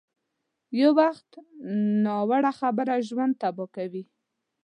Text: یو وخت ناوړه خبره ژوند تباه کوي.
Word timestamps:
یو 0.79 0.91
وخت 0.99 1.29
ناوړه 2.05 2.51
خبره 2.59 2.95
ژوند 3.07 3.33
تباه 3.41 3.69
کوي. 3.75 4.03